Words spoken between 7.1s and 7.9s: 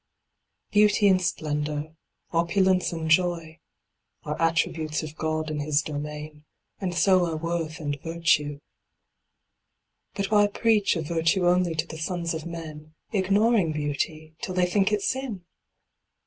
are worth